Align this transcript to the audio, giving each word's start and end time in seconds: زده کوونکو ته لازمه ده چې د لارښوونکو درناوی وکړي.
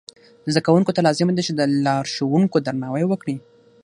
زده 0.51 0.61
کوونکو 0.65 0.95
ته 0.95 1.01
لازمه 1.07 1.33
ده 1.35 1.41
چې 1.47 1.53
د 1.55 1.61
لارښوونکو 1.85 2.57
درناوی 2.65 3.03
وکړي. 3.07 3.35